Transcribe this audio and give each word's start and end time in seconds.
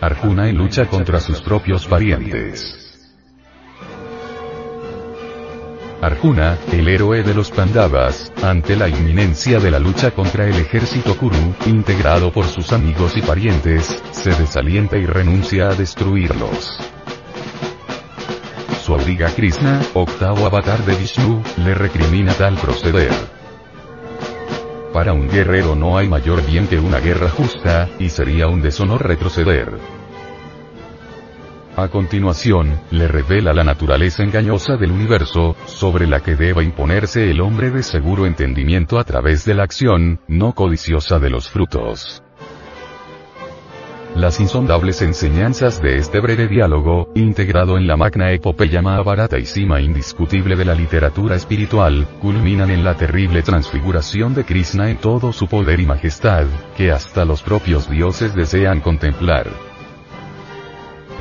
Arjuna 0.00 0.48
en 0.48 0.56
lucha 0.56 0.86
contra 0.86 1.18
sus 1.18 1.40
propios 1.40 1.86
parientes. 1.88 2.78
Arjuna, 6.00 6.56
el 6.70 6.86
héroe 6.86 7.24
de 7.24 7.34
los 7.34 7.50
Pandavas, 7.50 8.32
ante 8.44 8.76
la 8.76 8.88
inminencia 8.88 9.58
de 9.58 9.72
la 9.72 9.80
lucha 9.80 10.12
contra 10.12 10.46
el 10.46 10.56
ejército 10.56 11.16
Kuru, 11.16 11.54
integrado 11.66 12.32
por 12.32 12.44
sus 12.46 12.72
amigos 12.72 13.16
y 13.16 13.22
parientes, 13.22 14.00
se 14.12 14.30
desalienta 14.30 14.96
y 14.96 15.06
renuncia 15.06 15.68
a 15.68 15.74
destruirlos. 15.74 16.78
Su 18.84 18.94
abriga 18.94 19.28
Krishna, 19.34 19.80
octavo 19.94 20.46
avatar 20.46 20.84
de 20.84 20.94
Vishnu, 20.94 21.42
le 21.58 21.74
recrimina 21.74 22.34
tal 22.34 22.54
proceder. 22.56 23.41
Para 24.92 25.14
un 25.14 25.28
guerrero 25.28 25.74
no 25.74 25.96
hay 25.96 26.06
mayor 26.06 26.44
bien 26.44 26.66
que 26.66 26.78
una 26.78 26.98
guerra 26.98 27.30
justa, 27.30 27.88
y 27.98 28.10
sería 28.10 28.48
un 28.48 28.60
deshonor 28.60 29.06
retroceder. 29.06 29.78
A 31.76 31.88
continuación, 31.88 32.78
le 32.90 33.08
revela 33.08 33.54
la 33.54 33.64
naturaleza 33.64 34.22
engañosa 34.22 34.76
del 34.76 34.92
universo, 34.92 35.56
sobre 35.64 36.06
la 36.06 36.20
que 36.20 36.36
deba 36.36 36.62
imponerse 36.62 37.30
el 37.30 37.40
hombre 37.40 37.70
de 37.70 37.82
seguro 37.82 38.26
entendimiento 38.26 38.98
a 38.98 39.04
través 39.04 39.46
de 39.46 39.54
la 39.54 39.62
acción, 39.62 40.20
no 40.28 40.52
codiciosa 40.52 41.18
de 41.18 41.30
los 41.30 41.48
frutos. 41.48 42.22
Las 44.14 44.40
insondables 44.40 45.00
enseñanzas 45.00 45.80
de 45.80 45.96
este 45.96 46.20
breve 46.20 46.46
diálogo, 46.46 47.08
integrado 47.14 47.78
en 47.78 47.86
la 47.86 47.96
magna 47.96 48.30
epopeya 48.30 48.82
Mahabharata 48.82 49.38
y 49.38 49.46
cima 49.46 49.80
indiscutible 49.80 50.54
de 50.54 50.66
la 50.66 50.74
literatura 50.74 51.34
espiritual, 51.34 52.06
culminan 52.20 52.70
en 52.70 52.84
la 52.84 52.94
terrible 52.94 53.42
transfiguración 53.42 54.34
de 54.34 54.44
Krishna 54.44 54.90
en 54.90 54.98
todo 54.98 55.32
su 55.32 55.46
poder 55.46 55.80
y 55.80 55.86
majestad, 55.86 56.44
que 56.76 56.92
hasta 56.92 57.24
los 57.24 57.42
propios 57.42 57.88
dioses 57.88 58.34
desean 58.34 58.80
contemplar. 58.80 59.46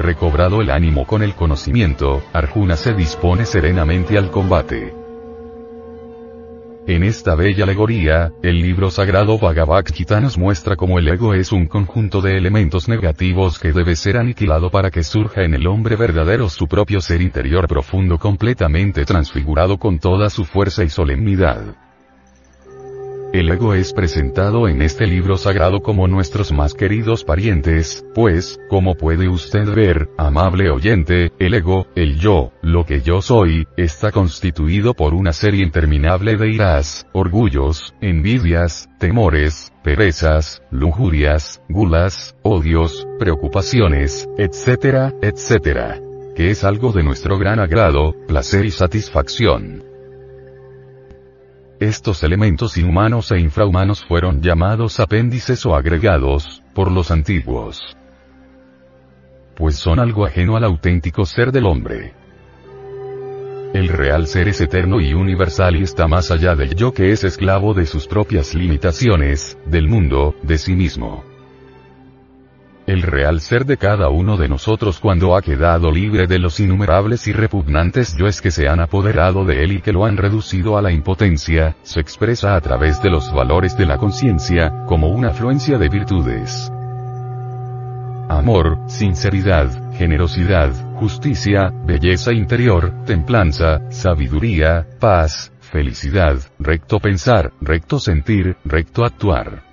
Recobrado 0.00 0.60
el 0.60 0.70
ánimo 0.70 1.06
con 1.06 1.22
el 1.22 1.34
conocimiento, 1.34 2.22
Arjuna 2.32 2.76
se 2.76 2.92
dispone 2.92 3.44
serenamente 3.44 4.18
al 4.18 4.32
combate. 4.32 5.09
En 6.90 7.04
esta 7.04 7.36
bella 7.36 7.62
alegoría, 7.62 8.32
el 8.42 8.60
libro 8.60 8.90
sagrado 8.90 9.38
Bhagavad 9.38 9.84
Gita 9.94 10.20
nos 10.20 10.36
muestra 10.36 10.74
cómo 10.74 10.98
el 10.98 11.06
ego 11.06 11.34
es 11.34 11.52
un 11.52 11.68
conjunto 11.68 12.20
de 12.20 12.36
elementos 12.36 12.88
negativos 12.88 13.60
que 13.60 13.72
debe 13.72 13.94
ser 13.94 14.16
aniquilado 14.16 14.70
para 14.72 14.90
que 14.90 15.04
surja 15.04 15.44
en 15.44 15.54
el 15.54 15.68
hombre 15.68 15.94
verdadero 15.94 16.48
su 16.48 16.66
propio 16.66 17.00
ser 17.00 17.22
interior 17.22 17.68
profundo 17.68 18.18
completamente 18.18 19.04
transfigurado 19.04 19.78
con 19.78 20.00
toda 20.00 20.30
su 20.30 20.44
fuerza 20.44 20.82
y 20.82 20.88
solemnidad. 20.88 21.76
El 23.32 23.48
ego 23.48 23.74
es 23.74 23.92
presentado 23.92 24.66
en 24.66 24.82
este 24.82 25.06
libro 25.06 25.36
sagrado 25.36 25.82
como 25.82 26.08
nuestros 26.08 26.50
más 26.50 26.74
queridos 26.74 27.22
parientes, 27.22 28.04
pues, 28.12 28.58
como 28.68 28.96
puede 28.96 29.28
usted 29.28 29.72
ver, 29.72 30.08
amable 30.18 30.68
oyente, 30.68 31.30
el 31.38 31.54
ego, 31.54 31.86
el 31.94 32.18
yo, 32.18 32.50
lo 32.60 32.84
que 32.84 33.02
yo 33.02 33.22
soy, 33.22 33.68
está 33.76 34.10
constituido 34.10 34.94
por 34.94 35.14
una 35.14 35.32
serie 35.32 35.62
interminable 35.62 36.36
de 36.36 36.50
iras, 36.50 37.06
orgullos, 37.12 37.94
envidias, 38.00 38.88
temores, 38.98 39.72
perezas, 39.84 40.60
lujurias, 40.72 41.62
gulas, 41.68 42.34
odios, 42.42 43.06
preocupaciones, 43.20 44.28
etcétera, 44.38 45.14
etcétera. 45.22 46.00
Que 46.34 46.50
es 46.50 46.64
algo 46.64 46.90
de 46.90 47.04
nuestro 47.04 47.38
gran 47.38 47.60
agrado, 47.60 48.12
placer 48.26 48.64
y 48.64 48.72
satisfacción. 48.72 49.89
Estos 51.80 52.22
elementos 52.22 52.76
inhumanos 52.76 53.32
e 53.32 53.40
infrahumanos 53.40 54.04
fueron 54.04 54.42
llamados 54.42 55.00
apéndices 55.00 55.64
o 55.64 55.74
agregados, 55.74 56.62
por 56.74 56.92
los 56.92 57.10
antiguos. 57.10 57.96
Pues 59.56 59.76
son 59.76 59.98
algo 59.98 60.26
ajeno 60.26 60.58
al 60.58 60.64
auténtico 60.64 61.24
ser 61.24 61.52
del 61.52 61.64
hombre. 61.64 62.12
El 63.72 63.88
real 63.88 64.26
ser 64.26 64.48
es 64.48 64.60
eterno 64.60 65.00
y 65.00 65.14
universal 65.14 65.74
y 65.76 65.84
está 65.84 66.06
más 66.06 66.30
allá 66.30 66.54
del 66.54 66.74
yo 66.74 66.92
que 66.92 67.12
es 67.12 67.24
esclavo 67.24 67.72
de 67.72 67.86
sus 67.86 68.06
propias 68.06 68.54
limitaciones, 68.54 69.56
del 69.64 69.88
mundo, 69.88 70.34
de 70.42 70.58
sí 70.58 70.74
mismo 70.74 71.29
el 72.86 73.02
real 73.02 73.40
ser 73.40 73.66
de 73.66 73.76
cada 73.76 74.08
uno 74.08 74.36
de 74.36 74.48
nosotros 74.48 74.98
cuando 75.00 75.36
ha 75.36 75.42
quedado 75.42 75.90
libre 75.90 76.26
de 76.26 76.38
los 76.38 76.60
innumerables 76.60 77.26
y 77.28 77.32
repugnantes 77.32 78.16
yoes 78.16 78.40
que 78.40 78.50
se 78.50 78.68
han 78.68 78.80
apoderado 78.80 79.44
de 79.44 79.62
él 79.62 79.72
y 79.72 79.80
que 79.80 79.92
lo 79.92 80.04
han 80.04 80.16
reducido 80.16 80.76
a 80.76 80.82
la 80.82 80.90
impotencia, 80.90 81.76
se 81.82 82.00
expresa 82.00 82.56
a 82.56 82.60
través 82.60 83.02
de 83.02 83.10
los 83.10 83.32
valores 83.32 83.76
de 83.76 83.86
la 83.86 83.96
conciencia, 83.96 84.84
como 84.86 85.08
una 85.08 85.28
afluencia 85.28 85.78
de 85.78 85.88
virtudes. 85.88 86.72
Amor, 88.28 88.78
sinceridad, 88.86 89.92
generosidad, 89.94 90.72
justicia, 90.96 91.72
belleza 91.84 92.32
interior, 92.32 93.04
templanza, 93.04 93.80
sabiduría, 93.90 94.86
paz, 95.00 95.52
felicidad, 95.60 96.38
recto 96.58 97.00
pensar, 97.00 97.52
recto 97.60 97.98
sentir, 97.98 98.56
recto 98.64 99.04
actuar. 99.04 99.69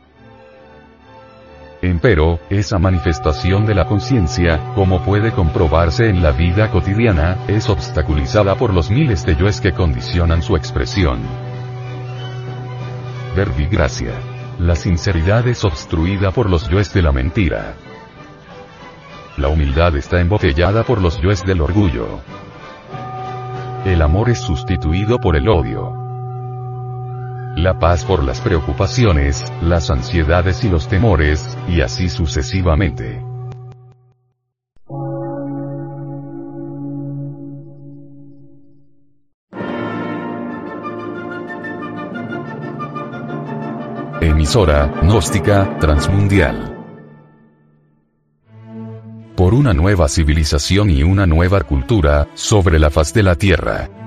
Empero, 1.81 2.39
esa 2.49 2.79
manifestación 2.79 3.67
de 3.67 3.75
la 3.75 3.85
conciencia, 3.85 4.73
como 4.73 5.03
puede 5.03 5.31
comprobarse 5.31 6.09
en 6.09 6.23
la 6.23 6.31
vida 6.31 6.71
cotidiana, 6.71 7.37
es 7.47 7.69
obstaculizada 7.69 8.55
por 8.55 8.73
los 8.73 8.89
miles 8.89 9.23
de 9.27 9.35
yoes 9.35 9.61
que 9.61 9.73
condicionan 9.73 10.41
su 10.41 10.55
expresión. 10.55 11.19
Verbigracia. 13.35 14.13
La 14.57 14.75
sinceridad 14.75 15.47
es 15.47 15.63
obstruida 15.63 16.31
por 16.31 16.49
los 16.49 16.67
yoes 16.67 16.91
de 16.95 17.03
la 17.03 17.11
mentira. 17.11 17.75
La 19.37 19.49
humildad 19.49 19.95
está 19.97 20.19
embotellada 20.19 20.81
por 20.81 20.99
los 20.99 21.21
yoes 21.21 21.45
del 21.45 21.61
orgullo. 21.61 22.21
El 23.85 24.01
amor 24.01 24.31
es 24.31 24.39
sustituido 24.39 25.19
por 25.19 25.35
el 25.35 25.47
odio 25.47 26.06
la 27.57 27.79
paz 27.79 28.05
por 28.05 28.23
las 28.23 28.39
preocupaciones, 28.39 29.51
las 29.63 29.89
ansiedades 29.89 30.63
y 30.63 30.69
los 30.69 30.87
temores, 30.87 31.57
y 31.67 31.81
así 31.81 32.07
sucesivamente. 32.07 33.19
Emisora, 44.21 44.93
gnóstica, 45.01 45.79
transmundial. 45.79 46.75
Por 49.35 49.55
una 49.55 49.73
nueva 49.73 50.07
civilización 50.07 50.91
y 50.91 51.01
una 51.01 51.25
nueva 51.25 51.61
cultura, 51.61 52.27
sobre 52.35 52.77
la 52.77 52.91
faz 52.91 53.15
de 53.15 53.23
la 53.23 53.33
Tierra. 53.33 54.06